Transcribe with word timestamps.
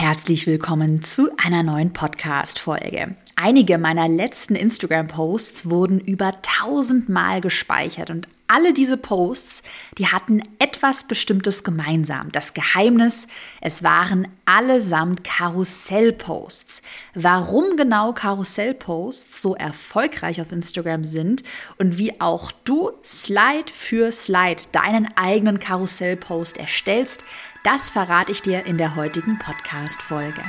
Herzlich 0.00 0.46
willkommen 0.46 1.02
zu 1.02 1.28
einer 1.42 1.64
neuen 1.64 1.92
Podcast-Folge. 1.92 3.16
Einige 3.34 3.78
meiner 3.78 4.06
letzten 4.06 4.54
Instagram-Posts 4.54 5.68
wurden 5.68 5.98
über 5.98 6.40
tausendmal 6.40 7.40
gespeichert 7.40 8.10
und 8.10 8.28
alle 8.46 8.72
diese 8.72 8.96
Posts, 8.96 9.64
die 9.98 10.06
hatten 10.06 10.42
etwas 10.60 11.04
Bestimmtes 11.04 11.64
gemeinsam. 11.64 12.30
Das 12.30 12.54
Geheimnis, 12.54 13.26
es 13.60 13.82
waren 13.82 14.28
allesamt 14.46 15.24
Karussell-Posts. 15.24 16.80
Warum 17.14 17.76
genau 17.76 18.12
Karussell-Posts 18.12 19.42
so 19.42 19.56
erfolgreich 19.56 20.40
auf 20.40 20.52
Instagram 20.52 21.02
sind 21.02 21.42
und 21.76 21.98
wie 21.98 22.20
auch 22.20 22.52
du 22.64 22.92
Slide 23.04 23.70
für 23.72 24.12
Slide 24.12 24.62
deinen 24.70 25.08
eigenen 25.16 25.58
Karussell-Post 25.58 26.56
erstellst, 26.56 27.22
das 27.62 27.90
verrate 27.90 28.32
ich 28.32 28.42
dir 28.42 28.66
in 28.66 28.78
der 28.78 28.94
heutigen 28.94 29.38
Podcast-Folge. 29.38 30.42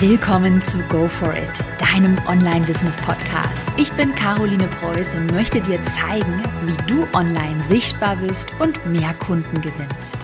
Willkommen 0.00 0.60
zu 0.60 0.78
Go 0.84 1.08
For 1.08 1.34
It, 1.34 1.64
deinem 1.78 2.18
Online-Business-Podcast. 2.26 3.68
Ich 3.76 3.92
bin 3.92 4.14
Caroline 4.14 4.68
Preuß 4.68 5.14
und 5.14 5.32
möchte 5.32 5.60
dir 5.60 5.82
zeigen, 5.84 6.42
wie 6.64 6.76
du 6.86 7.06
online 7.12 7.62
sichtbar 7.62 8.16
bist 8.16 8.52
und 8.58 8.84
mehr 8.86 9.14
Kunden 9.14 9.60
gewinnst 9.60 10.16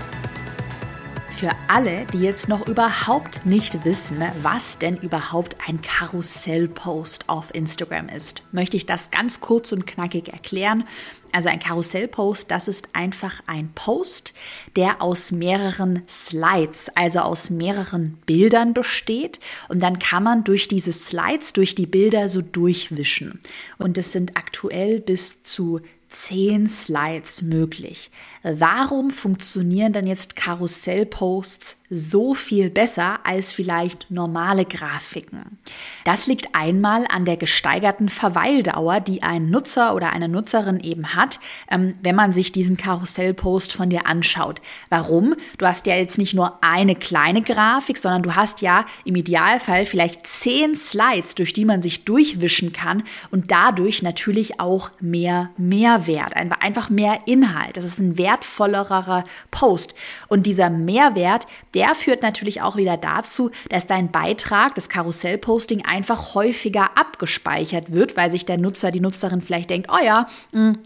für 1.33 1.51
alle, 1.67 2.07
die 2.13 2.19
jetzt 2.19 2.49
noch 2.49 2.67
überhaupt 2.69 3.47
nicht 3.47 3.85
wissen, 3.85 4.23
was 4.43 4.79
denn 4.79 4.97
überhaupt 4.99 5.57
ein 5.67 5.81
Karussellpost 5.81 7.29
auf 7.29 7.55
Instagram 7.55 8.09
ist, 8.11 8.43
möchte 8.53 8.77
ich 8.77 8.87
das 8.87 9.11
ganz 9.11 9.41
kurz 9.41 9.73
und 9.73 9.87
knackig 9.87 10.33
erklären. 10.33 10.85
Also 11.33 11.49
ein 11.49 11.59
Karussellpost, 11.59 12.51
das 12.51 12.69
ist 12.69 12.89
einfach 12.93 13.41
ein 13.47 13.71
Post, 13.75 14.35
der 14.77 15.01
aus 15.01 15.33
mehreren 15.33 16.03
Slides, 16.07 16.91
also 16.95 17.21
aus 17.21 17.49
mehreren 17.49 18.19
Bildern 18.27 18.75
besteht. 18.75 19.41
Und 19.69 19.83
dann 19.83 19.99
kann 19.99 20.23
man 20.23 20.45
durch 20.45 20.69
diese 20.69 20.93
Slides, 20.93 21.55
durch 21.55 21.75
die 21.75 21.87
Bilder 21.87 22.29
so 22.29 22.43
durchwischen. 22.43 23.41
Und 23.79 23.97
es 23.97 24.13
sind 24.13 24.37
aktuell 24.37 25.01
bis 25.01 25.43
zu 25.43 25.81
zehn 26.13 26.69
Slides 26.69 27.43
möglich. 27.43 28.11
Warum 28.43 29.11
funktionieren 29.11 29.93
dann 29.93 30.07
jetzt 30.07 30.37
Karussellposts 30.37 31.77
so 31.95 32.35
viel 32.35 32.71
besser 32.71 33.21
als 33.25 33.53
vielleicht 33.53 34.11
normale 34.11 34.65
Grafiken? 34.65 35.59
Das 36.05 36.27
liegt 36.27 36.55
einmal 36.55 37.07
an 37.09 37.25
der 37.25 37.37
gesteigerten 37.37 38.09
Verweildauer, 38.09 39.01
die 39.01 39.23
ein 39.23 39.51
Nutzer 39.51 39.95
oder 39.95 40.13
eine 40.13 40.29
Nutzerin 40.29 40.81
eben 40.81 41.15
hat, 41.15 41.41
ähm, 41.71 41.95
wenn 42.03 42.17
man 42.17 42.33
sich 42.33 42.53
diesen 42.53 42.77
Karussellpost 42.77 43.73
von 43.73 43.89
dir 43.89 44.07
anschaut. 44.07 44.61
Warum? 44.91 45.35
Du 45.59 45.67
hast 45.67 45.87
ja 45.87 45.95
jetzt 45.95 46.19
nicht 46.19 46.35
nur 46.35 46.59
eine 46.63 46.95
kleine 46.95 47.43
Grafik, 47.43 47.99
sondern 47.99 48.23
du 48.23 48.35
hast 48.35 48.61
ja 48.61 48.85
im 49.05 49.15
Idealfall 49.15 49.87
vielleicht 49.87 50.27
zehn 50.27 50.75
Slides, 50.75 51.37
durch 51.37 51.53
die 51.53 51.65
man 51.65 51.83
sich 51.83 52.05
durchwischen 52.05 52.73
kann 52.73 53.05
und 53.31 53.51
dadurch 53.51 54.03
natürlich 54.03 54.61
auch 54.61 54.91
mehr 55.01 55.51
Mehrwert, 55.57 56.35
einfach 56.35 56.91
mehr 56.91 57.21
Inhalt. 57.27 57.77
Das 57.77 57.85
ist 57.85 57.99
ein 57.99 58.19
Wert 58.19 58.33
wertvollerer 58.33 59.25
Post. 59.51 59.95
Und 60.29 60.47
dieser 60.47 60.71
Mehrwert, 60.71 61.47
der 61.75 61.82
führt 61.95 62.23
natürlich 62.23 62.63
auch 62.63 62.77
wieder 62.77 62.97
dazu, 62.97 63.51
dass 63.69 63.87
dein 63.87 64.11
Beitrag, 64.11 64.75
das 64.75 64.89
Karussellposting, 64.89 65.85
einfach 65.85 66.35
häufiger 66.35 66.91
abgespeichert 66.97 67.93
wird, 67.93 68.17
weil 68.17 68.31
sich 68.31 68.47
der 68.47 68.59
Nutzer, 68.59 68.91
die 68.91 69.01
Nutzerin 69.01 69.41
vielleicht 69.41 69.71
denkt, 69.71 69.91
oh 69.93 70.03
ja, 70.03 70.27
mh, 70.53 70.73
hm, 70.73 70.79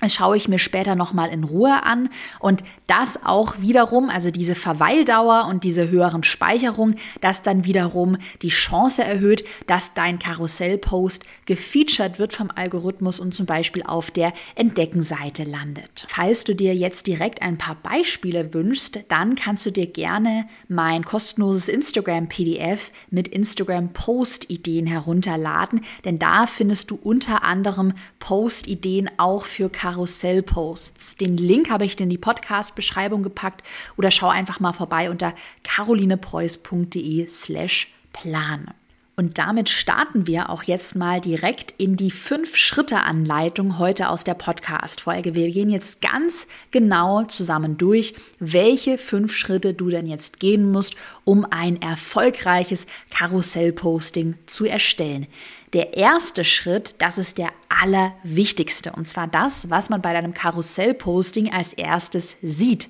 das 0.00 0.12
schaue 0.14 0.36
ich 0.36 0.48
mir 0.48 0.58
später 0.58 0.96
nochmal 0.96 1.30
in 1.30 1.44
Ruhe 1.44 1.84
an. 1.84 2.08
Und 2.40 2.62
das 2.86 3.24
auch 3.24 3.60
wiederum, 3.60 4.10
also 4.10 4.30
diese 4.30 4.54
Verweildauer 4.54 5.46
und 5.48 5.64
diese 5.64 5.88
höheren 5.88 6.24
Speicherung, 6.24 6.96
das 7.20 7.42
dann 7.42 7.64
wiederum 7.64 8.18
die 8.42 8.48
Chance 8.48 9.04
erhöht, 9.04 9.44
dass 9.66 9.94
dein 9.94 10.18
Karussellpost 10.18 11.24
gefeatured 11.46 12.18
wird 12.18 12.32
vom 12.32 12.50
Algorithmus 12.54 13.20
und 13.20 13.34
zum 13.34 13.46
Beispiel 13.46 13.82
auf 13.84 14.10
der 14.10 14.32
Entdeckenseite 14.56 15.44
landet. 15.44 16.06
Falls 16.08 16.44
du 16.44 16.54
dir 16.54 16.74
jetzt 16.74 17.06
direkt 17.06 17.42
ein 17.42 17.56
paar 17.56 17.76
Beispiele 17.76 18.52
wünschst, 18.52 19.00
dann 19.08 19.36
kannst 19.36 19.64
du 19.64 19.70
dir 19.70 19.86
gerne 19.86 20.46
mein 20.68 21.04
kostenloses 21.04 21.68
Instagram-PDF 21.68 22.90
mit 23.10 23.28
Instagram-Post-Ideen 23.28 24.86
herunterladen, 24.86 25.82
denn 26.04 26.18
da 26.18 26.46
findest 26.46 26.90
du 26.90 26.96
unter 26.96 27.44
anderem 27.44 27.92
Post-Ideen 28.18 29.10
auch 29.18 29.44
für 29.44 29.70
Karussellposts 29.70 29.83
Karussellposts. 29.84 31.16
Den 31.16 31.36
Link 31.36 31.68
habe 31.68 31.84
ich 31.84 32.00
in 32.00 32.08
die 32.08 32.16
Podcast-Beschreibung 32.16 33.22
gepackt 33.22 33.62
oder 33.98 34.10
schau 34.10 34.28
einfach 34.28 34.58
mal 34.58 34.72
vorbei 34.72 35.10
unter 35.10 35.34
carolinepreuß.de 35.62 37.28
slash 37.28 37.92
plan. 38.14 38.70
Und 39.16 39.38
damit 39.38 39.68
starten 39.68 40.26
wir 40.26 40.48
auch 40.48 40.62
jetzt 40.62 40.96
mal 40.96 41.20
direkt 41.20 41.74
in 41.76 41.96
die 41.96 42.10
Fünf-Schritte-Anleitung 42.10 43.78
heute 43.78 44.08
aus 44.08 44.24
der 44.24 44.32
Podcast-Folge. 44.32 45.34
Wir 45.34 45.50
gehen 45.50 45.68
jetzt 45.68 46.00
ganz 46.00 46.46
genau 46.70 47.22
zusammen 47.24 47.76
durch, 47.76 48.14
welche 48.40 48.96
fünf 48.96 49.36
Schritte 49.36 49.74
du 49.74 49.90
denn 49.90 50.06
jetzt 50.06 50.40
gehen 50.40 50.72
musst, 50.72 50.96
um 51.24 51.46
ein 51.50 51.80
erfolgreiches 51.82 52.86
Karussell-Posting 53.10 54.36
zu 54.46 54.64
erstellen. 54.64 55.26
Der 55.74 55.96
erste 55.96 56.44
Schritt, 56.44 56.94
das 56.98 57.18
ist 57.18 57.36
der 57.36 57.50
allerwichtigste. 57.68 58.92
Und 58.92 59.08
zwar 59.08 59.26
das, 59.26 59.70
was 59.70 59.90
man 59.90 60.00
bei 60.00 60.12
deinem 60.12 60.32
Karussell-Posting 60.32 61.52
als 61.52 61.72
erstes 61.72 62.36
sieht. 62.42 62.88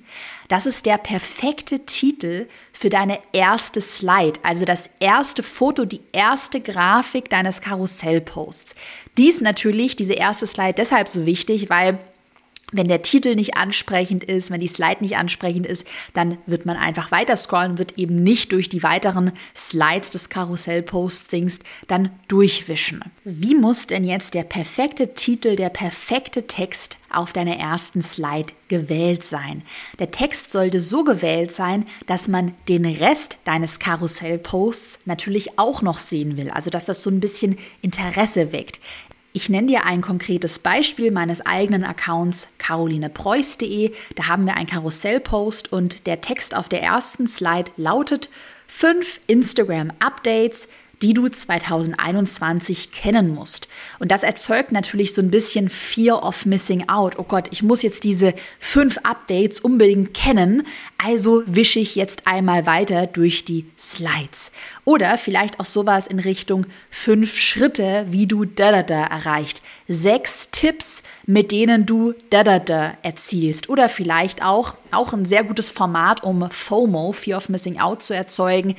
Das 0.49 0.67
ist 0.67 0.85
der 0.85 0.99
perfekte 0.99 1.79
Titel 1.79 2.47
für 2.71 2.89
deine 2.89 3.17
erste 3.33 3.81
Slide, 3.81 4.39
also 4.43 4.65
das 4.65 4.91
erste 4.99 5.41
Foto, 5.41 5.85
die 5.85 6.01
erste 6.11 6.61
Grafik 6.61 7.31
deines 7.31 7.61
Karussell-Posts. 7.61 8.75
Dies 9.17 9.41
natürlich, 9.41 9.95
diese 9.95 10.13
erste 10.13 10.45
Slide, 10.45 10.73
deshalb 10.73 11.07
so 11.07 11.25
wichtig, 11.25 11.71
weil 11.71 11.97
wenn 12.75 12.87
der 12.87 13.01
Titel 13.01 13.35
nicht 13.35 13.57
ansprechend 13.57 14.23
ist, 14.23 14.51
wenn 14.51 14.59
die 14.59 14.67
Slide 14.67 14.97
nicht 15.01 15.17
ansprechend 15.17 15.65
ist, 15.65 15.87
dann 16.13 16.37
wird 16.45 16.65
man 16.65 16.77
einfach 16.77 17.11
weiter 17.11 17.35
scrollen, 17.35 17.77
wird 17.77 17.97
eben 17.97 18.21
nicht 18.23 18.51
durch 18.51 18.69
die 18.69 18.83
weiteren 18.83 19.31
Slides 19.55 20.09
des 20.09 20.29
Karussell-Postings 20.29 21.59
dann 21.87 22.09
durchwischen. 22.27 23.03
Wie 23.23 23.55
muss 23.55 23.87
denn 23.87 24.03
jetzt 24.03 24.33
der 24.33 24.43
perfekte 24.43 25.13
Titel, 25.13 25.55
der 25.55 25.69
perfekte 25.69 26.47
Text 26.47 26.97
auf 27.11 27.31
deiner 27.31 27.57
ersten 27.57 28.01
Slide 28.01 28.53
gewählt 28.67 29.25
sein? 29.25 29.63
Der 29.99 30.11
Text 30.11 30.51
sollte 30.51 30.79
so 30.79 31.03
gewählt 31.03 31.51
sein, 31.51 31.85
dass 32.07 32.27
man 32.27 32.53
den 32.67 32.85
Rest 32.85 33.37
deines 33.45 33.79
Karussell-Posts 33.79 34.99
natürlich 35.05 35.57
auch 35.57 35.81
noch 35.81 35.97
sehen 35.97 36.37
will, 36.37 36.49
also 36.49 36.69
dass 36.69 36.85
das 36.85 37.01
so 37.01 37.09
ein 37.09 37.19
bisschen 37.19 37.57
Interesse 37.81 38.51
weckt. 38.51 38.79
Ich 39.35 39.49
nenne 39.49 39.67
dir 39.67 39.83
ein 39.83 39.99
konkretes 39.99 40.59
Beispiel 40.59 41.11
meines 41.11 41.45
eigenen 41.45 41.83
Accounts 41.83 42.47
carolinepreuß.de. 42.57 43.91
Da 44.15 44.27
haben 44.27 44.45
wir 44.45 44.55
einen 44.55 44.65
Karussellpost 44.65 45.73
und 45.73 46.07
der 46.07 46.21
Text 46.21 46.55
auf 46.55 46.69
der 46.69 46.81
ersten 46.81 47.27
Slide 47.27 47.69
lautet 47.75 48.29
fünf 48.65 49.19
Instagram-Updates 49.27 50.69
die 51.05 51.13
du 51.13 51.29
2021 51.29 52.89
kennen 52.89 53.29
musst. 53.29 53.67
Und 53.99 54.09
das 54.09 54.23
erzeugt 54.23 54.71
natürlich 54.71 55.13
so 55.13 55.21
ein 55.21 55.29
bisschen 55.29 55.69
Fear 55.69 56.23
of 56.23 56.47
Missing 56.47 56.89
Out. 56.89 57.19
Oh 57.19 57.23
Gott, 57.23 57.47
ich 57.51 57.61
muss 57.61 57.83
jetzt 57.83 58.05
diese 58.05 58.33
fünf 58.57 58.97
Updates 59.03 59.59
unbedingt 59.59 60.15
kennen, 60.15 60.65
also 60.97 61.43
wische 61.45 61.77
ich 61.77 61.95
jetzt 61.95 62.25
einmal 62.25 62.65
weiter 62.65 63.05
durch 63.05 63.45
die 63.45 63.65
Slides. 63.77 64.51
Oder 64.83 65.19
vielleicht 65.19 65.59
auch 65.59 65.65
sowas 65.65 66.07
in 66.07 66.17
Richtung 66.17 66.65
fünf 66.89 67.37
Schritte, 67.37 68.07
wie 68.09 68.25
du 68.25 68.45
da 68.45 68.71
da 68.71 68.81
da 68.81 69.03
erreicht. 69.05 69.61
Sechs 69.87 70.49
Tipps, 70.49 71.03
mit 71.27 71.51
denen 71.51 71.85
du 71.85 72.15
da 72.31 72.43
da 72.43 72.57
da 72.57 72.97
erzielst. 73.03 73.69
Oder 73.69 73.89
vielleicht 73.89 74.41
auch, 74.41 74.73
auch 74.95 75.13
ein 75.13 75.25
sehr 75.25 75.43
gutes 75.43 75.69
Format, 75.69 76.23
um 76.23 76.49
FOMO, 76.49 77.11
Fear 77.11 77.37
of 77.37 77.49
Missing 77.49 77.79
Out 77.79 78.03
zu 78.03 78.13
erzeugen 78.13 78.75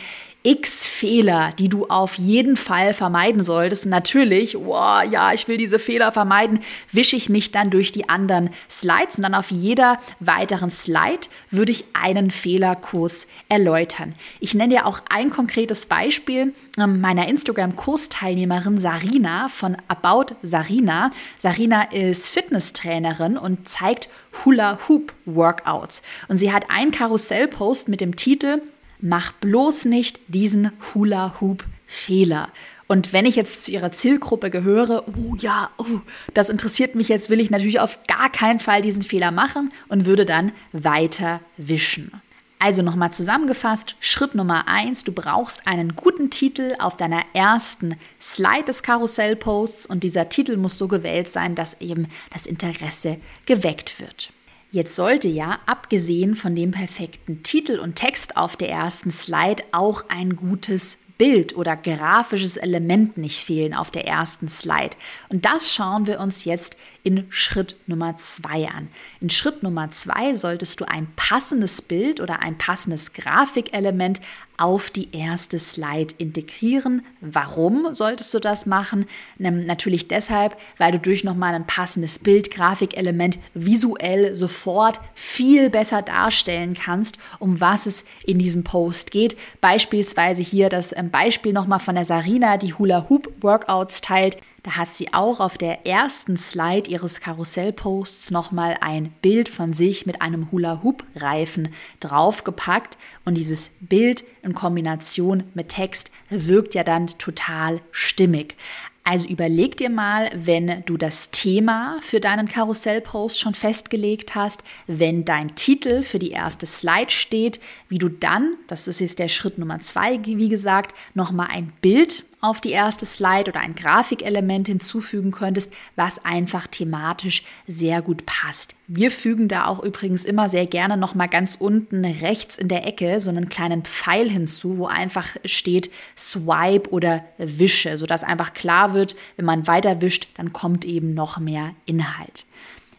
x 0.46 0.86
Fehler, 0.86 1.50
die 1.58 1.68
du 1.68 1.86
auf 1.86 2.14
jeden 2.18 2.56
Fall 2.56 2.94
vermeiden 2.94 3.42
solltest. 3.42 3.84
natürlich, 3.84 4.54
wow, 4.54 5.02
ja, 5.02 5.32
ich 5.32 5.48
will 5.48 5.56
diese 5.56 5.80
Fehler 5.80 6.12
vermeiden, 6.12 6.60
wische 6.92 7.16
ich 7.16 7.28
mich 7.28 7.50
dann 7.50 7.68
durch 7.68 7.90
die 7.90 8.08
anderen 8.08 8.50
Slides 8.70 9.16
und 9.16 9.24
dann 9.24 9.34
auf 9.34 9.50
jeder 9.50 9.98
weiteren 10.20 10.70
Slide 10.70 11.26
würde 11.50 11.72
ich 11.72 11.86
einen 11.94 12.30
Fehler 12.30 12.76
kurz 12.76 13.26
erläutern. 13.48 14.14
Ich 14.38 14.54
nenne 14.54 14.74
dir 14.74 14.86
auch 14.86 15.00
ein 15.10 15.30
konkretes 15.30 15.86
Beispiel 15.86 16.54
ähm, 16.78 17.00
meiner 17.00 17.26
Instagram-Kursteilnehmerin 17.26 18.78
Sarina 18.78 19.48
von 19.48 19.76
About 19.88 20.36
Sarina. 20.42 21.10
Sarina 21.38 21.90
ist 21.90 22.28
Fitnesstrainerin 22.28 23.36
und 23.36 23.68
zeigt 23.68 24.08
Hula 24.44 24.78
Hoop 24.88 25.12
Workouts. 25.24 26.02
Und 26.28 26.38
sie 26.38 26.52
hat 26.52 26.70
einen 26.70 26.90
Karussellpost 26.90 27.88
mit 27.88 28.00
dem 28.00 28.16
Titel 28.16 28.60
mach 29.00 29.32
bloß 29.32 29.84
nicht 29.86 30.20
diesen 30.28 30.72
Hula-Hoop-Fehler. 30.94 32.48
Und 32.88 33.12
wenn 33.12 33.26
ich 33.26 33.34
jetzt 33.34 33.64
zu 33.64 33.72
ihrer 33.72 33.90
Zielgruppe 33.90 34.48
gehöre, 34.48 35.04
oh 35.08 35.34
ja, 35.36 35.70
oh, 35.76 36.00
das 36.34 36.48
interessiert 36.48 36.94
mich 36.94 37.08
jetzt, 37.08 37.30
will 37.30 37.40
ich 37.40 37.50
natürlich 37.50 37.80
auf 37.80 37.98
gar 38.06 38.30
keinen 38.30 38.60
Fall 38.60 38.80
diesen 38.80 39.02
Fehler 39.02 39.32
machen 39.32 39.70
und 39.88 40.06
würde 40.06 40.24
dann 40.24 40.52
weiter 40.72 41.40
wischen. 41.56 42.12
Also 42.58 42.82
nochmal 42.82 43.10
zusammengefasst, 43.10 43.96
Schritt 44.00 44.34
Nummer 44.34 44.66
eins, 44.66 45.04
du 45.04 45.12
brauchst 45.12 45.66
einen 45.66 45.94
guten 45.94 46.30
Titel 46.30 46.74
auf 46.78 46.96
deiner 46.96 47.22
ersten 47.34 47.96
Slide 48.20 48.64
des 48.64 48.82
Karussellposts 48.82 49.84
und 49.84 50.04
dieser 50.04 50.28
Titel 50.28 50.56
muss 50.56 50.78
so 50.78 50.88
gewählt 50.88 51.28
sein, 51.28 51.54
dass 51.54 51.80
eben 51.80 52.08
das 52.32 52.46
Interesse 52.46 53.18
geweckt 53.44 54.00
wird. 54.00 54.32
Jetzt 54.76 54.94
sollte 54.94 55.30
ja, 55.30 55.60
abgesehen 55.64 56.34
von 56.34 56.54
dem 56.54 56.70
perfekten 56.70 57.42
Titel 57.42 57.78
und 57.78 57.96
Text 57.96 58.36
auf 58.36 58.56
der 58.56 58.68
ersten 58.68 59.10
Slide, 59.10 59.62
auch 59.72 60.04
ein 60.10 60.36
gutes 60.36 60.98
Bild 61.16 61.56
oder 61.56 61.78
grafisches 61.78 62.58
Element 62.58 63.16
nicht 63.16 63.42
fehlen 63.42 63.72
auf 63.72 63.90
der 63.90 64.06
ersten 64.06 64.48
Slide. 64.48 64.94
Und 65.30 65.46
das 65.46 65.72
schauen 65.72 66.06
wir 66.06 66.20
uns 66.20 66.44
jetzt 66.44 66.76
in 67.06 67.24
Schritt 67.30 67.76
Nummer 67.86 68.16
zwei 68.18 68.66
an. 68.66 68.88
In 69.20 69.30
Schritt 69.30 69.62
Nummer 69.62 69.92
zwei 69.92 70.34
solltest 70.34 70.80
du 70.80 70.84
ein 70.86 71.06
passendes 71.14 71.80
Bild 71.80 72.20
oder 72.20 72.40
ein 72.42 72.58
passendes 72.58 73.12
Grafikelement 73.12 74.20
auf 74.56 74.90
die 74.90 75.14
erste 75.16 75.60
Slide 75.60 76.14
integrieren. 76.18 77.02
Warum 77.20 77.94
solltest 77.94 78.34
du 78.34 78.40
das 78.40 78.66
machen? 78.66 79.06
Natürlich 79.38 80.08
deshalb, 80.08 80.56
weil 80.78 80.90
du 80.90 80.98
durch 80.98 81.22
nochmal 81.22 81.54
ein 81.54 81.68
passendes 81.68 82.18
Bild, 82.18 82.50
Grafikelement 82.50 83.38
visuell 83.54 84.34
sofort 84.34 85.00
viel 85.14 85.70
besser 85.70 86.02
darstellen 86.02 86.74
kannst, 86.74 87.18
um 87.38 87.60
was 87.60 87.86
es 87.86 88.04
in 88.24 88.40
diesem 88.40 88.64
Post 88.64 89.12
geht. 89.12 89.36
Beispielsweise 89.60 90.42
hier 90.42 90.70
das 90.70 90.96
ähm, 90.96 91.10
Beispiel 91.10 91.52
nochmal 91.52 91.80
von 91.80 91.94
der 91.94 92.04
Sarina, 92.04 92.56
die 92.56 92.74
Hula 92.74 93.06
Hoop 93.08 93.32
Workouts 93.42 94.00
teilt. 94.00 94.38
Da 94.66 94.76
hat 94.76 94.92
sie 94.92 95.14
auch 95.14 95.38
auf 95.38 95.58
der 95.58 95.86
ersten 95.86 96.36
Slide 96.36 96.90
ihres 96.90 97.20
Karussellposts 97.20 98.32
nochmal 98.32 98.76
ein 98.80 99.14
Bild 99.22 99.48
von 99.48 99.72
sich 99.72 100.06
mit 100.06 100.20
einem 100.20 100.50
Hula-Hoop-Reifen 100.50 101.68
draufgepackt. 102.00 102.98
Und 103.24 103.36
dieses 103.36 103.70
Bild 103.78 104.24
in 104.42 104.54
Kombination 104.54 105.44
mit 105.54 105.68
Text 105.68 106.10
wirkt 106.30 106.74
ja 106.74 106.82
dann 106.82 107.06
total 107.06 107.80
stimmig. 107.92 108.56
Also 109.04 109.28
überleg 109.28 109.76
dir 109.76 109.88
mal, 109.88 110.32
wenn 110.34 110.82
du 110.84 110.96
das 110.96 111.30
Thema 111.30 111.98
für 112.00 112.18
deinen 112.18 112.48
Karussellpost 112.48 113.38
schon 113.38 113.54
festgelegt 113.54 114.34
hast, 114.34 114.64
wenn 114.88 115.24
dein 115.24 115.54
Titel 115.54 116.02
für 116.02 116.18
die 116.18 116.32
erste 116.32 116.66
Slide 116.66 117.10
steht, 117.10 117.60
wie 117.88 117.98
du 117.98 118.08
dann, 118.08 118.56
das 118.66 118.88
ist 118.88 118.98
jetzt 118.98 119.20
der 119.20 119.28
Schritt 119.28 119.58
Nummer 119.58 119.78
zwei, 119.78 120.18
wie 120.24 120.48
gesagt, 120.48 120.96
nochmal 121.14 121.50
ein 121.52 121.72
Bild 121.80 122.24
auf 122.46 122.60
die 122.60 122.70
erste 122.70 123.04
Slide 123.06 123.50
oder 123.50 123.60
ein 123.60 123.74
Grafikelement 123.74 124.68
hinzufügen 124.68 125.32
könntest, 125.32 125.72
was 125.96 126.24
einfach 126.24 126.66
thematisch 126.66 127.42
sehr 127.66 128.02
gut 128.02 128.24
passt. 128.24 128.74
Wir 128.86 129.10
fügen 129.10 129.48
da 129.48 129.66
auch 129.66 129.82
übrigens 129.82 130.24
immer 130.24 130.48
sehr 130.48 130.66
gerne 130.66 130.96
noch 130.96 131.14
mal 131.14 131.26
ganz 131.26 131.56
unten 131.56 132.04
rechts 132.04 132.56
in 132.56 132.68
der 132.68 132.86
Ecke 132.86 133.20
so 133.20 133.30
einen 133.30 133.48
kleinen 133.48 133.82
Pfeil 133.82 134.30
hinzu, 134.30 134.78
wo 134.78 134.86
einfach 134.86 135.36
steht 135.44 135.90
Swipe 136.16 136.90
oder 136.90 137.24
Wische, 137.38 137.98
sodass 137.98 138.22
einfach 138.22 138.54
klar 138.54 138.94
wird, 138.94 139.16
wenn 139.36 139.44
man 139.44 139.66
weiter 139.66 140.00
wischt, 140.00 140.28
dann 140.36 140.52
kommt 140.52 140.84
eben 140.84 141.14
noch 141.14 141.38
mehr 141.38 141.74
Inhalt. 141.84 142.46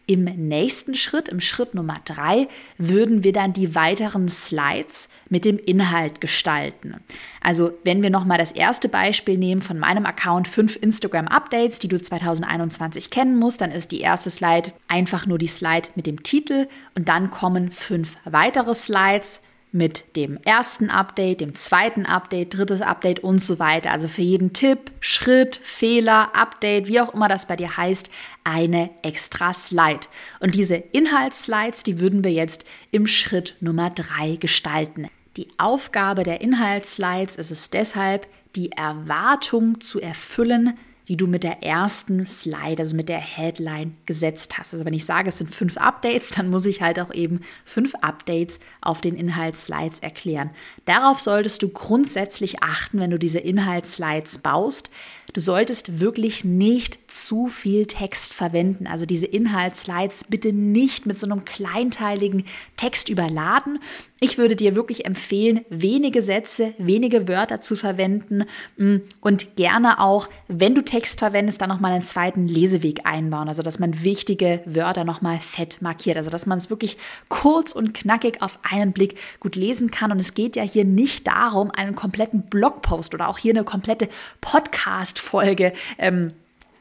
Im 0.09 0.24
nächsten 0.24 0.95
Schritt, 0.95 1.27
im 1.27 1.42
Schritt 1.42 1.75
Nummer 1.75 1.98
drei, 2.06 2.48
würden 2.77 3.25
wir 3.25 3.33
dann 3.33 3.51
die 3.51 3.75
weiteren 3.75 4.30
Slides 4.30 5.09
mit 5.27 5.44
dem 5.44 5.59
Inhalt 5.59 6.21
gestalten. 6.21 6.95
Also 7.42 7.74
wenn 7.83 8.01
wir 8.01 8.09
nochmal 8.09 8.38
das 8.38 8.54
erste 8.54 8.88
Beispiel 8.88 9.38
nehmen 9.38 9.62
von 9.62 9.77
meinem 9.77 10.06
Account, 10.06 10.48
fünf 10.48 10.77
Instagram-Updates, 10.81 11.80
die 11.80 11.89
du 11.89 12.01
2021 12.01 13.09
kennen 13.09 13.38
musst, 13.38 13.59
dann 13.59 13.71
ist 13.71 13.92
die 13.92 14.00
erste 14.00 14.30
Slide 14.30 14.71
einfach 14.88 15.25
nur 15.25 15.38
die 15.38 15.48
Slide 15.48 15.89
mit 15.95 16.07
dem 16.07 16.24
Titel 16.24 16.69
und 16.95 17.09
dann 17.09 17.30
kommen 17.30 17.71
fünf 17.71 18.18
weitere 18.24 18.75
Slides 18.75 19.42
mit 19.77 20.15
dem 20.15 20.38
ersten 20.44 20.89
Update, 20.89 21.41
dem 21.41 21.56
zweiten 21.56 22.06
Update, 22.06 22.57
drittes 22.57 22.81
Update 22.81 23.19
und 23.19 23.39
so 23.39 23.59
weiter. 23.59 23.91
Also 23.91 24.07
für 24.07 24.24
jeden 24.24 24.53
Tipp, 24.53 24.91
Schritt, 25.00 25.59
Fehler, 25.63 26.35
Update, 26.35 26.88
wie 26.88 27.00
auch 27.00 27.13
immer 27.13 27.27
das 27.27 27.45
bei 27.45 27.56
dir 27.56 27.77
heißt, 27.77 28.09
eine 28.44 28.89
extra 29.03 29.53
Slide. 29.53 30.07
Und 30.39 30.56
diese 30.56 30.75
Inhaltsslides, 30.75 31.83
die 31.83 32.00
würden 32.00 32.24
wir 32.24 32.31
jetzt 32.31 32.65
im 32.91 33.07
Schritt 33.07 33.56
Nummer 33.59 33.91
drei 33.91 34.35
gestalten. 34.35 35.07
Die 35.38 35.47
Aufgabe 35.57 36.23
der 36.23 36.41
Inhaltsslides 36.41 37.35
ist 37.35 37.51
es 37.51 37.69
deshalb, 37.69 38.27
die 38.56 38.71
Erwartung 38.71 39.80
zu 39.80 40.01
erfüllen, 40.01 40.77
die 41.07 41.18
du 41.18 41.27
mit 41.27 41.44
der 41.44 41.63
ersten 41.63 42.25
Slide, 42.25 42.80
also 42.80 42.95
mit 42.95 43.09
der 43.09 43.19
Headline 43.19 43.95
gesetzt 44.06 44.57
hast. 44.57 44.74
Also 44.74 44.86
wenn 44.86 44.94
ich 44.94 45.06
sage, 45.06 45.30
es 45.30 45.38
sind 45.38 45.54
fünf 45.54 45.77
Updates, 45.77 46.31
dann 46.31 46.50
muss 46.50 46.65
ich 46.65 46.81
halt 46.81 47.00
auch 47.00 47.13
eben 47.13 47.42
fünf 47.65 47.95
Updates 47.95 48.59
auf 48.81 49.01
den 49.01 49.15
Inhaltsslides 49.15 50.00
erklären. 50.00 50.50
Darauf 50.86 51.19
solltest 51.19 51.63
du 51.63 51.69
grundsätzlich 51.69 52.62
achten, 52.62 53.00
wenn 53.00 53.12
du 53.12 53.19
diese 53.19 53.39
Inhaltsslides 53.39 54.39
baust. 54.39 54.89
Du 55.33 55.41
solltest 55.41 56.00
wirklich 56.00 56.45
nicht 56.45 57.00
zu 57.12 57.47
viel 57.47 57.85
Text 57.85 58.33
verwenden. 58.33 58.88
Also 58.88 59.06
diese 59.06 59.25
Inhaltsslides 59.25 60.24
bitte 60.29 60.53
nicht 60.53 61.06
mit 61.06 61.19
so 61.19 61.25
einem 61.25 61.44
kleinteiligen 61.44 62.45
Text 62.77 63.09
überladen. 63.09 63.79
Ich 64.19 64.38
würde 64.38 64.56
dir 64.56 64.75
wirklich 64.75 65.06
empfehlen, 65.06 65.62
wenige 65.69 66.21
Sätze, 66.21 66.74
wenige 66.79 67.27
Wörter 67.27 67.62
zu 67.62 67.75
verwenden 67.75 68.45
mm, 68.77 68.97
und 69.21 69.56
gerne 69.56 70.00
auch, 70.00 70.27
wenn 70.47 70.74
du 70.74 70.81
Text 70.81 71.19
verwendest, 71.19 71.62
dann 71.62 71.69
nochmal 71.69 71.91
einen 71.91 72.03
zweiten 72.03 72.47
Leseweg 72.47 73.06
einbauen. 73.06 73.47
Also 73.47 73.62
dass 73.62 73.80
man 73.80 74.03
wichtige 74.03 74.62
Wörter 74.65 75.03
nochmal 75.03 75.39
fett 75.39 75.81
markiert. 75.81 76.18
Also 76.18 76.30
dass 76.30 76.45
man 76.45 76.57
es 76.57 76.69
wirklich 76.69 76.97
kurz 77.27 77.73
und 77.73 77.94
knackig 77.94 78.41
auf 78.41 78.59
einen 78.63 78.94
Blick 78.94 79.19
gut 79.39 79.56
lesen 79.56 79.91
kann. 79.91 80.12
Und 80.12 80.19
es 80.19 80.33
geht 80.33 80.56
ja 80.56 80.63
hier 80.63 80.85
nicht 80.85 81.27
darum, 81.27 81.69
einen 81.69 81.95
kompletten 81.95 82.44
Blogpost 82.44 83.13
oder 83.13 83.27
auch 83.27 83.38
hier 83.38 83.53
eine 83.53 83.65
komplette 83.65 84.09
Podcast 84.41 85.17
Podcast-Folge 85.18 85.74
ähm, 85.98 86.34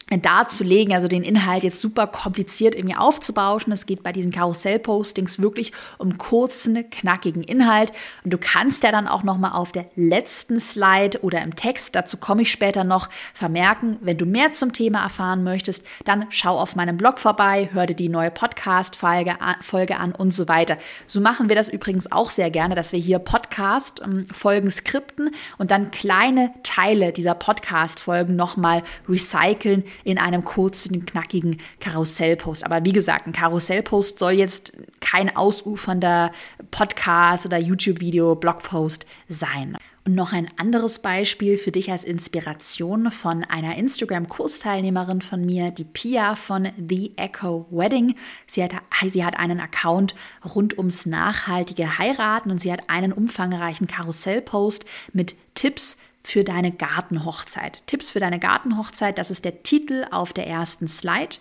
darzulegen, 0.08 0.94
also 0.94 1.08
den 1.08 1.25
Inhalt 1.25 1.64
jetzt 1.64 1.81
super 1.81 2.06
kompliziert 2.06 2.76
irgendwie 2.76 2.94
aufzubauschen. 2.94 3.73
Es 3.73 3.87
geht 3.87 4.05
bei 4.05 4.12
diesen 4.12 4.31
Karussell-Postings 4.31 5.43
wirklich 5.43 5.73
um 5.99 6.17
kurzen, 6.17 6.88
knackigen 6.91 7.43
Inhalt. 7.43 7.91
Und 8.23 8.32
du 8.32 8.38
kannst 8.38 8.85
ja 8.85 8.93
dann 8.93 9.08
auch 9.08 9.25
nochmal 9.25 9.53
auf 9.53 9.73
der 9.73 9.87
letzten 9.97 10.61
Slide 10.61 11.20
oder 11.23 11.43
im 11.43 11.56
Text, 11.56 11.97
dazu 11.97 12.19
komme 12.19 12.43
ich 12.43 12.53
später 12.53 12.85
noch, 12.85 13.08
vermerken, 13.35 13.97
wenn 14.00 14.17
du 14.17 14.26
mehr 14.26 14.53
zum 14.53 14.73
Thema 14.73 15.03
erfahren 15.03 15.43
möchtest, 15.43 15.85
dann 16.05 16.26
schau 16.29 16.56
auf 16.56 16.76
meinem 16.76 16.97
Blog 16.97 17.19
vorbei, 17.19 17.69
hör 17.73 17.87
dir 17.87 17.97
die 17.97 18.09
neue 18.09 18.31
Podcast-Folge 18.31 19.37
Folge 19.61 19.97
an 19.97 20.14
und 20.14 20.32
so 20.32 20.47
weiter. 20.47 20.79
So 21.05 21.20
machen 21.20 21.49
wir 21.49 21.56
das 21.56 21.69
übrigens 21.69 22.12
auch 22.12 22.31
sehr 22.31 22.50
gerne, 22.50 22.76
dass 22.76 22.93
wir 22.93 23.00
hier 23.00 23.19
Podcast-Folgen 23.19 24.70
skripten 24.70 25.35
und 25.59 25.73
dann 25.73 25.91
kleine 25.91 26.52
Teile 26.62 27.12
dieser 27.12 27.35
Podcast-Folgen 27.35 28.37
nochmal 28.37 28.85
recyceln 29.09 29.85
in 30.05 30.19
einem 30.19 30.45
kurzen, 30.45 31.07
knackigen 31.07 31.59
Karussellpost. 31.81 32.65
Aber 32.65 32.85
wie 32.85 32.93
gesagt, 32.93 33.26
ein 33.26 33.33
Karussellpost 33.33 34.19
soll 34.19 34.33
jetzt 34.33 34.73
kein 35.00 35.35
ausufernder 35.37 36.33
Podcast 36.71 37.47
oder 37.47 37.59
YouTube-Video, 37.59 38.35
Blogpost 38.35 39.07
sein. 39.29 39.76
Und 40.07 40.15
noch 40.15 40.33
ein 40.33 40.49
anderes 40.57 41.00
Beispiel 41.00 41.59
für 41.59 41.73
dich 41.73 41.91
als 41.91 42.05
Inspiration 42.05 43.11
von 43.11 43.43
einer 43.43 43.76
Instagram-Kursteilnehmerin 43.76 45.21
von 45.21 45.45
mir, 45.45 45.73
die 45.73 45.83
Pia 45.83 46.37
von 46.37 46.69
The 46.88 47.12
Echo 47.17 47.67
Wedding. 47.73 48.15
Sie 48.47 48.62
hat, 48.62 48.71
sie 49.09 49.25
hat 49.25 49.37
einen 49.37 49.59
Account 49.59 50.15
rund 50.55 50.79
ums 50.79 51.07
nachhaltige 51.07 51.99
Heiraten 51.99 52.53
und 52.53 52.61
sie 52.61 52.73
hat 52.73 52.88
einen 52.88 53.12
umfangreichen 53.12 53.88
Karussellpost 53.88 54.85
mit 55.12 55.35
Tipps 55.57 55.97
für 56.26 56.42
deine 56.42 56.73
Gartenhochzeit. 56.73 57.87
Tipps 57.87 58.11
für 58.11 58.18
deine 58.18 58.40
Gartenhochzeit, 58.40 59.16
das 59.16 59.30
ist 59.30 59.45
der 59.45 59.62
Titel 59.62 60.04
auf 60.11 60.33
der 60.33 60.49
ersten 60.49 60.88
Slide. 60.88 61.37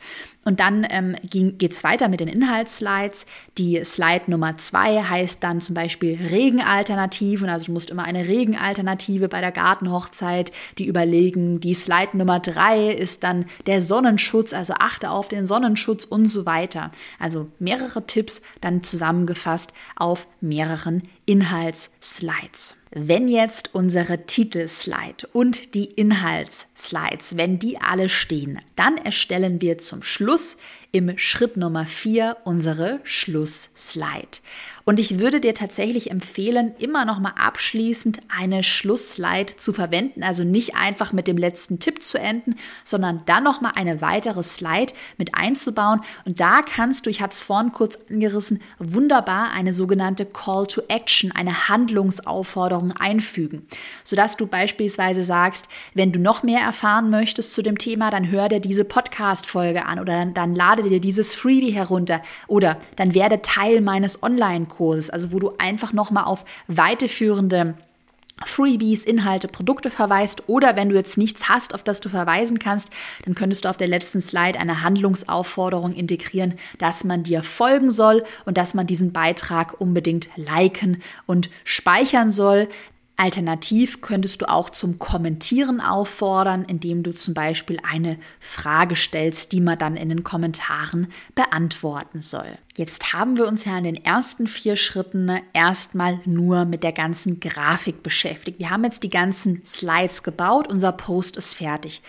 Und 0.46 0.60
dann 0.60 0.86
ähm, 0.88 1.16
geht 1.24 1.72
es 1.72 1.84
weiter 1.84 2.08
mit 2.08 2.20
den 2.20 2.28
Inhaltsslides. 2.28 3.26
Die 3.58 3.84
Slide 3.84 4.26
Nummer 4.28 4.58
zwei 4.58 5.02
heißt 5.02 5.44
dann 5.44 5.60
zum 5.60 5.74
Beispiel 5.74 6.20
Regenalternativen. 6.30 7.50
Also 7.50 7.66
du 7.66 7.72
musst 7.72 7.90
immer 7.90 8.04
eine 8.04 8.28
Regenalternative 8.28 9.28
bei 9.28 9.42
der 9.42 9.52
Gartenhochzeit, 9.52 10.52
die 10.78 10.86
überlegen. 10.86 11.60
Die 11.60 11.74
Slide 11.74 12.16
Nummer 12.16 12.40
drei 12.40 12.92
ist 12.92 13.24
dann 13.24 13.48
der 13.66 13.82
Sonnenschutz, 13.82 14.54
also 14.54 14.76
achte 14.78 15.10
auf 15.10 15.30
den 15.30 15.48
Sonnenschutz 15.48 16.06
und 16.06 16.28
so 16.28 16.46
weiter. 16.46 16.92
Also 17.18 17.48
mehrere 17.58 18.06
Tipps 18.06 18.44
dann 18.62 18.84
zusammengefasst 18.84 19.74
auf 19.96 20.28
mehreren 20.42 21.02
Inhaltsslides. 21.26 22.78
Wenn 22.98 23.28
jetzt 23.28 23.76
unsere 23.76 24.26
Titelslide 24.26 25.28
und 25.34 25.76
die 25.76 25.84
Inhaltsslides, 25.84 27.36
wenn 27.36 27.60
die 27.60 27.78
alle 27.78 28.08
stehen, 28.08 28.62
dann 28.78 28.96
erstellen 28.98 29.60
wir 29.60 29.80
zum 29.80 30.02
Schluss 30.02 30.56
im 30.96 31.18
Schritt 31.18 31.58
Nummer 31.58 31.86
4 31.86 32.38
unsere 32.46 33.02
Schlussslide. 33.04 34.40
Und 34.88 35.00
ich 35.00 35.18
würde 35.18 35.42
dir 35.42 35.56
tatsächlich 35.56 36.12
empfehlen, 36.12 36.76
immer 36.78 37.06
noch 37.06 37.20
mal 37.20 37.34
abschließend 37.36 38.20
eine 38.30 38.62
Schlussslide 38.62 39.56
zu 39.56 39.74
verwenden, 39.74 40.22
also 40.22 40.44
nicht 40.44 40.76
einfach 40.76 41.12
mit 41.12 41.28
dem 41.28 41.38
letzten 41.38 41.80
Tipp 41.80 42.04
zu 42.04 42.20
enden, 42.20 42.56
sondern 42.84 43.24
dann 43.26 43.44
noch 43.44 43.62
mal 43.62 43.72
eine 43.76 44.02
weitere 44.02 44.44
Slide 44.44 44.94
mit 45.18 45.34
einzubauen. 45.34 46.02
Und 46.24 46.40
da 46.40 46.62
kannst 46.62 47.06
du, 47.06 47.10
ich 47.10 47.20
hatte 47.20 47.34
es 47.34 47.42
vorhin 47.42 47.74
kurz 47.74 47.98
angerissen, 48.12 48.62
wunderbar 48.78 49.50
eine 49.52 49.74
sogenannte 49.74 50.28
Call 50.28 50.68
to 50.68 50.84
Action, 50.88 51.32
eine 51.32 51.68
Handlungsaufforderung 51.68 52.92
einfügen, 52.92 53.66
sodass 54.04 54.38
du 54.38 54.46
beispielsweise 54.46 55.24
sagst, 55.24 55.68
wenn 55.96 56.12
du 56.12 56.20
noch 56.20 56.44
mehr 56.44 56.62
erfahren 56.62 57.10
möchtest 57.10 57.54
zu 57.54 57.64
dem 57.64 57.80
Thema, 57.80 58.12
dann 58.12 58.30
hör 58.30 58.50
dir 58.50 58.60
diese 58.60 58.86
Podcast-Folge 58.86 59.88
an 59.88 60.00
oder 60.00 60.14
dann, 60.14 60.36
dann 60.36 60.54
lade 60.54 60.84
dir 60.90 61.00
dieses 61.00 61.34
Freebie 61.34 61.72
herunter 61.72 62.22
oder 62.48 62.78
dann 62.96 63.14
werde 63.14 63.42
Teil 63.42 63.82
meines 63.82 64.24
Online-Kurses 64.24 64.76
Kurses, 64.86 65.10
also 65.10 65.32
wo 65.32 65.40
du 65.40 65.54
einfach 65.58 65.94
nochmal 65.94 66.26
auf 66.26 66.46
weiterführende 66.68 67.76
Freebies, 68.46 69.06
Inhalte, 69.06 69.48
Produkte 69.48 69.90
verweist 69.90 70.50
oder 70.50 70.76
wenn 70.76 70.90
du 70.90 70.96
jetzt 70.96 71.18
nichts 71.18 71.48
hast, 71.48 71.74
auf 71.74 71.84
das 71.84 72.02
du 72.02 72.10
verweisen 72.10 72.60
kannst, 72.60 72.90
dann 73.24 73.34
könntest 73.34 73.64
du 73.64 73.70
auf 73.70 73.78
der 73.78 73.88
letzten 73.88 74.20
Slide 74.20 74.60
eine 74.60 74.84
Handlungsaufforderung 74.84 75.94
integrieren, 75.94 76.56
dass 76.78 77.06
man 77.06 77.24
dir 77.24 77.44
folgen 77.44 77.92
soll 77.92 78.26
und 78.44 78.58
dass 78.58 78.74
man 78.74 78.88
diesen 78.88 79.14
Beitrag 79.14 79.80
unbedingt 79.80 80.28
liken 80.36 81.02
und 81.26 81.50
speichern 81.64 82.30
soll. 82.30 82.68
Alternativ 83.18 84.02
könntest 84.02 84.42
du 84.42 84.50
auch 84.50 84.70
zum 84.70 85.00
Kommentieren 85.00 85.80
auffordern, 85.80 86.66
indem 86.66 87.02
du 87.02 87.14
zum 87.14 87.34
Beispiel 87.34 87.80
eine 87.90 88.18
Frage 88.40 88.96
stellst, 88.96 89.54
die 89.54 89.62
man 89.62 89.80
dann 89.80 89.96
in 89.96 90.10
den 90.10 90.24
Kommentaren 90.24 91.08
beantworten 91.34 92.20
soll. 92.20 92.58
Jetzt 92.76 93.14
haben 93.14 93.38
wir 93.38 93.48
uns 93.48 93.64
ja 93.64 93.78
in 93.78 93.86
den 93.86 94.04
ersten 94.04 94.48
vier 94.48 94.76
Schritten 94.76 95.32
erstmal 95.54 96.20
nur 96.26 96.66
mit 96.66 96.84
der 96.84 96.92
ganzen 96.92 97.40
Grafik 97.40 98.04
beschäftigt. 98.04 98.60
Wir 98.60 98.70
haben 98.70 98.84
jetzt 98.84 99.04
die 99.04 99.10
ganzen 99.10 99.66
Slides 99.66 100.24
gebaut, 100.24 100.68
unser 100.68 100.92
Post 100.92 101.38
ist 101.38 101.54
fertig. 101.54 102.02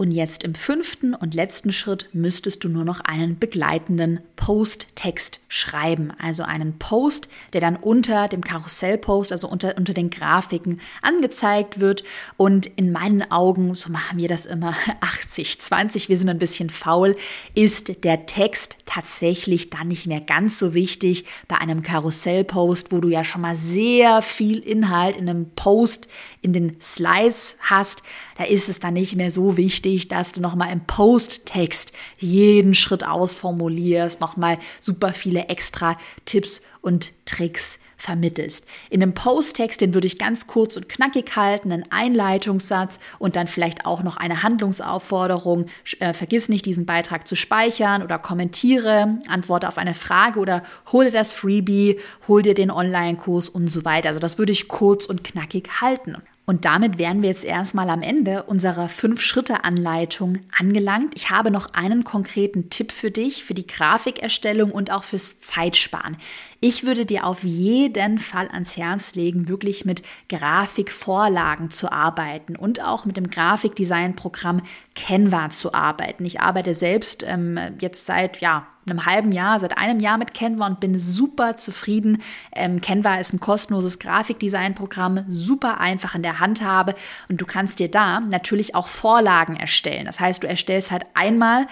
Und 0.00 0.12
jetzt 0.12 0.44
im 0.44 0.54
fünften 0.54 1.12
und 1.12 1.34
letzten 1.34 1.74
Schritt 1.74 2.08
müsstest 2.14 2.64
du 2.64 2.70
nur 2.70 2.86
noch 2.86 3.00
einen 3.00 3.38
begleitenden 3.38 4.20
Post-Text 4.34 5.40
schreiben. 5.48 6.10
Also 6.18 6.42
einen 6.42 6.78
Post, 6.78 7.28
der 7.52 7.60
dann 7.60 7.76
unter 7.76 8.26
dem 8.26 8.42
Karussellpost, 8.42 9.30
also 9.30 9.46
unter, 9.46 9.76
unter 9.76 9.92
den 9.92 10.08
Grafiken 10.08 10.80
angezeigt 11.02 11.80
wird. 11.80 12.02
Und 12.38 12.64
in 12.64 12.92
meinen 12.92 13.30
Augen, 13.30 13.74
so 13.74 13.92
machen 13.92 14.16
wir 14.16 14.28
das 14.28 14.46
immer 14.46 14.74
80, 15.02 15.60
20, 15.60 16.08
wir 16.08 16.16
sind 16.16 16.30
ein 16.30 16.38
bisschen 16.38 16.70
faul, 16.70 17.14
ist 17.54 18.02
der 18.02 18.24
Text 18.24 18.78
tatsächlich 18.86 19.68
dann 19.68 19.88
nicht 19.88 20.06
mehr 20.06 20.22
ganz 20.22 20.58
so 20.58 20.72
wichtig 20.72 21.26
bei 21.46 21.58
einem 21.58 21.82
Karussellpost, 21.82 22.90
wo 22.90 23.02
du 23.02 23.08
ja 23.08 23.22
schon 23.22 23.42
mal 23.42 23.54
sehr 23.54 24.22
viel 24.22 24.60
Inhalt 24.60 25.16
in 25.16 25.28
einem 25.28 25.50
Post 25.50 26.08
in 26.40 26.54
den 26.54 26.80
Slides 26.80 27.58
hast 27.60 28.02
da 28.40 28.46
ist 28.46 28.70
es 28.70 28.80
dann 28.80 28.94
nicht 28.94 29.16
mehr 29.16 29.30
so 29.30 29.58
wichtig, 29.58 29.89
dass 29.98 30.32
du 30.32 30.40
nochmal 30.40 30.72
im 30.72 30.80
Post-Text 30.86 31.92
jeden 32.18 32.74
Schritt 32.74 33.04
ausformulierst, 33.06 34.20
nochmal 34.20 34.58
super 34.80 35.12
viele 35.12 35.48
extra 35.48 35.96
Tipps 36.24 36.62
und 36.80 37.12
Tricks 37.26 37.78
vermittelst. 37.96 38.66
In 38.88 39.02
einem 39.02 39.14
Post-Text, 39.14 39.80
den 39.80 39.94
würde 39.94 40.06
ich 40.06 40.18
ganz 40.18 40.46
kurz 40.46 40.76
und 40.76 40.88
knackig 40.88 41.36
halten, 41.36 41.70
einen 41.70 41.90
Einleitungssatz 41.90 42.98
und 43.18 43.36
dann 43.36 43.46
vielleicht 43.46 43.86
auch 43.86 44.02
noch 44.02 44.16
eine 44.16 44.42
Handlungsaufforderung. 44.42 45.66
Äh, 45.98 46.14
vergiss 46.14 46.48
nicht, 46.48 46.66
diesen 46.66 46.86
Beitrag 46.86 47.28
zu 47.28 47.36
speichern 47.36 48.02
oder 48.02 48.18
kommentiere, 48.18 49.18
antworte 49.28 49.68
auf 49.68 49.78
eine 49.78 49.94
Frage 49.94 50.40
oder 50.40 50.62
hole 50.92 51.10
das 51.10 51.34
Freebie, 51.34 52.00
hol 52.26 52.42
dir 52.42 52.54
den 52.54 52.70
Online-Kurs 52.70 53.48
und 53.48 53.68
so 53.68 53.84
weiter. 53.84 54.08
Also 54.08 54.20
das 54.20 54.38
würde 54.38 54.52
ich 54.52 54.68
kurz 54.68 55.04
und 55.04 55.22
knackig 55.22 55.68
halten. 55.80 56.16
Und 56.50 56.64
damit 56.64 56.98
wären 56.98 57.22
wir 57.22 57.28
jetzt 57.28 57.44
erstmal 57.44 57.88
am 57.90 58.02
Ende 58.02 58.42
unserer 58.42 58.88
Fünf-Schritte-Anleitung 58.88 60.40
angelangt. 60.58 61.12
Ich 61.14 61.30
habe 61.30 61.52
noch 61.52 61.74
einen 61.74 62.02
konkreten 62.02 62.70
Tipp 62.70 62.90
für 62.90 63.12
dich, 63.12 63.44
für 63.44 63.54
die 63.54 63.68
Grafikerstellung 63.68 64.72
und 64.72 64.90
auch 64.90 65.04
fürs 65.04 65.38
Zeitsparen. 65.38 66.16
Ich 66.62 66.84
würde 66.84 67.06
dir 67.06 67.24
auf 67.24 67.42
jeden 67.42 68.18
Fall 68.18 68.48
ans 68.48 68.76
Herz 68.76 69.14
legen, 69.14 69.48
wirklich 69.48 69.86
mit 69.86 70.02
Grafikvorlagen 70.28 71.70
zu 71.70 71.90
arbeiten 71.90 72.54
und 72.54 72.84
auch 72.84 73.06
mit 73.06 73.16
dem 73.16 73.30
Grafikdesign-Programm 73.30 74.60
Canva 74.94 75.48
zu 75.48 75.72
arbeiten. 75.72 76.26
Ich 76.26 76.42
arbeite 76.42 76.74
selbst 76.74 77.24
ähm, 77.26 77.58
jetzt 77.80 78.04
seit 78.04 78.42
ja, 78.42 78.66
einem 78.86 79.06
halben 79.06 79.32
Jahr, 79.32 79.58
seit 79.58 79.78
einem 79.78 80.00
Jahr 80.00 80.18
mit 80.18 80.34
Canva 80.34 80.66
und 80.66 80.80
bin 80.80 80.98
super 80.98 81.56
zufrieden. 81.56 82.22
Ähm, 82.54 82.82
Canva 82.82 83.16
ist 83.16 83.32
ein 83.32 83.40
kostenloses 83.40 83.98
Grafikdesign-Programm, 83.98 85.24
super 85.28 85.80
einfach 85.80 86.14
in 86.14 86.22
der 86.22 86.40
Handhabe 86.40 86.94
und 87.30 87.40
du 87.40 87.46
kannst 87.46 87.78
dir 87.78 87.90
da 87.90 88.20
natürlich 88.20 88.74
auch 88.74 88.88
Vorlagen 88.88 89.56
erstellen. 89.56 90.04
Das 90.04 90.20
heißt, 90.20 90.42
du 90.42 90.46
erstellst 90.46 90.90
halt 90.90 91.06
einmal 91.14 91.66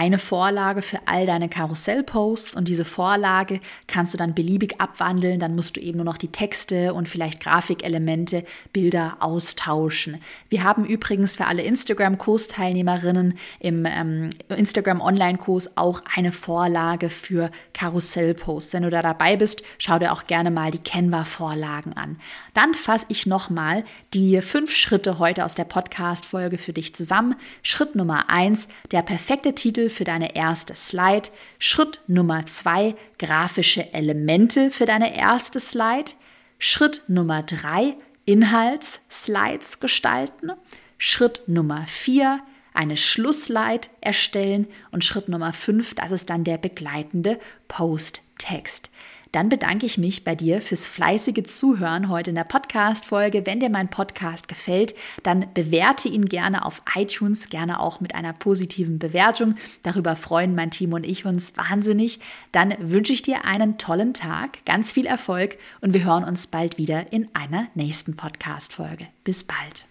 eine 0.00 0.16
Vorlage 0.16 0.80
für 0.80 0.98
all 1.04 1.26
deine 1.26 1.50
Karussellposts 1.50 2.56
und 2.56 2.68
diese 2.68 2.86
Vorlage 2.86 3.60
kannst 3.86 4.14
du 4.14 4.18
dann 4.18 4.32
beliebig 4.32 4.80
abwandeln. 4.80 5.38
Dann 5.38 5.54
musst 5.54 5.76
du 5.76 5.80
eben 5.82 5.98
nur 5.98 6.06
noch 6.06 6.16
die 6.16 6.32
Texte 6.32 6.94
und 6.94 7.06
vielleicht 7.06 7.40
Grafikelemente, 7.40 8.44
Bilder 8.72 9.18
austauschen. 9.20 10.16
Wir 10.48 10.64
haben 10.64 10.86
übrigens 10.86 11.36
für 11.36 11.46
alle 11.46 11.60
Instagram-Kursteilnehmerinnen 11.64 13.34
im 13.58 13.84
ähm, 13.84 14.30
Instagram-Online-Kurs 14.48 15.76
auch 15.76 16.00
eine 16.16 16.32
Vorlage 16.32 17.10
für 17.10 17.50
Karussellposts. 17.74 18.72
Wenn 18.72 18.84
du 18.84 18.90
da 18.90 19.02
dabei 19.02 19.36
bist, 19.36 19.62
schau 19.76 19.98
dir 19.98 20.12
auch 20.12 20.26
gerne 20.26 20.50
mal 20.50 20.70
die 20.70 20.78
Canva-Vorlagen 20.78 21.92
an. 21.92 22.18
Dann 22.54 22.72
fasse 22.72 23.04
ich 23.10 23.26
nochmal 23.26 23.84
die 24.14 24.40
fünf 24.40 24.74
Schritte 24.74 25.18
heute 25.18 25.44
aus 25.44 25.56
der 25.56 25.64
Podcast-Folge 25.64 26.56
für 26.56 26.72
dich 26.72 26.94
zusammen. 26.94 27.34
Schritt 27.62 27.96
Nummer 27.96 28.30
eins, 28.30 28.68
der 28.92 29.02
perfekte 29.02 29.54
Titel 29.54 29.89
für 29.90 30.04
deine 30.04 30.34
erste 30.34 30.74
Slide. 30.74 31.28
Schritt 31.58 32.00
Nummer 32.06 32.46
zwei, 32.46 32.94
grafische 33.18 33.92
Elemente 33.92 34.70
für 34.70 34.86
deine 34.86 35.16
erste 35.16 35.60
Slide. 35.60 36.12
Schritt 36.58 37.02
Nummer 37.08 37.42
drei, 37.42 37.96
Inhaltsslides 38.24 39.80
gestalten. 39.80 40.52
Schritt 40.98 41.42
Nummer 41.46 41.86
vier, 41.86 42.40
eine 42.72 42.96
Schlussslide 42.96 43.88
erstellen. 44.00 44.68
Und 44.90 45.04
Schritt 45.04 45.28
Nummer 45.28 45.52
fünf, 45.52 45.94
das 45.94 46.12
ist 46.12 46.30
dann 46.30 46.44
der 46.44 46.58
begleitende 46.58 47.38
Post-Text. 47.68 48.90
Dann 49.32 49.48
bedanke 49.48 49.86
ich 49.86 49.98
mich 49.98 50.24
bei 50.24 50.34
dir 50.34 50.60
fürs 50.60 50.86
fleißige 50.86 51.44
Zuhören 51.44 52.08
heute 52.08 52.30
in 52.30 52.36
der 52.36 52.44
Podcast-Folge. 52.44 53.46
Wenn 53.46 53.60
dir 53.60 53.70
mein 53.70 53.88
Podcast 53.88 54.48
gefällt, 54.48 54.94
dann 55.22 55.46
bewerte 55.54 56.08
ihn 56.08 56.24
gerne 56.26 56.64
auf 56.64 56.82
iTunes, 56.96 57.48
gerne 57.48 57.80
auch 57.80 58.00
mit 58.00 58.14
einer 58.14 58.32
positiven 58.32 58.98
Bewertung. 58.98 59.54
Darüber 59.82 60.16
freuen 60.16 60.54
mein 60.54 60.70
Team 60.70 60.92
und 60.92 61.04
ich 61.04 61.26
uns 61.26 61.56
wahnsinnig. 61.56 62.18
Dann 62.52 62.74
wünsche 62.80 63.12
ich 63.12 63.22
dir 63.22 63.44
einen 63.44 63.78
tollen 63.78 64.14
Tag, 64.14 64.64
ganz 64.64 64.92
viel 64.92 65.06
Erfolg 65.06 65.58
und 65.80 65.94
wir 65.94 66.04
hören 66.04 66.24
uns 66.24 66.46
bald 66.46 66.78
wieder 66.78 67.12
in 67.12 67.28
einer 67.34 67.66
nächsten 67.74 68.16
Podcast-Folge. 68.16 69.06
Bis 69.24 69.44
bald. 69.44 69.89